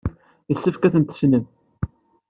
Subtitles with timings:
[0.49, 1.45] Yessefk ad tent-tessnem.